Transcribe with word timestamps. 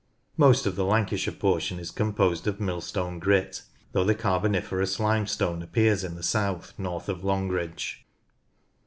Most 0.35 0.65
of 0.65 0.75
the 0.75 0.83
Lancashire 0.83 1.31
portion 1.35 1.77
is 1.77 1.91
composed 1.91 2.47
of 2.47 2.59
Millstone 2.59 3.19
Grit, 3.19 3.61
though 3.91 4.03
the 4.03 4.15
Carboniferous 4.15 4.99
Limestone 4.99 5.61
appears 5.61 6.03
in 6.03 6.15
the 6.15 6.23
south, 6.23 6.73
north 6.79 7.07
of 7.07 7.23
Longridge. 7.23 8.03